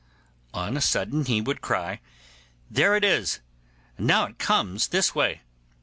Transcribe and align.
On 0.55 0.75
a 0.75 0.81
sudden 0.81 1.25
he 1.25 1.41
would 1.41 1.61
cry, 1.61 1.99
'There 2.71 2.95
it 2.95 3.03
is; 3.03 3.39
now 3.99 4.25
it 4.25 4.39
comes 4.39 4.87
this 4.87 5.13
way. 5.13 5.41